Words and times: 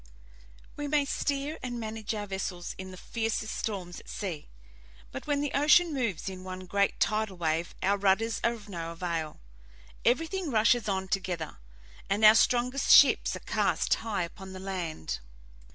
We 0.77 0.87
may 0.87 1.05
steer 1.05 1.59
and 1.61 1.79
manage 1.79 2.15
our 2.15 2.25
vessels 2.25 2.73
in 2.79 2.89
the 2.89 2.97
fiercest 2.97 3.53
storms 3.55 3.99
at 3.99 4.09
sea, 4.09 4.49
but 5.11 5.27
when 5.27 5.41
the 5.41 5.51
ocean 5.53 5.93
moves 5.93 6.27
in 6.27 6.43
one 6.43 6.65
great 6.65 6.99
tidal 6.99 7.37
wave 7.37 7.75
our 7.83 7.99
rudders 7.99 8.41
are 8.43 8.53
of 8.53 8.67
no 8.67 8.93
avail. 8.93 9.41
Everything 10.03 10.49
rushes 10.49 10.89
on 10.89 11.07
together, 11.07 11.59
and 12.09 12.25
our 12.25 12.33
strongest 12.33 12.89
ships 12.89 13.35
are 13.35 13.41
cast 13.41 13.93
high 13.93 14.23
upon 14.23 14.53
the 14.53 14.59
land. 14.59 15.19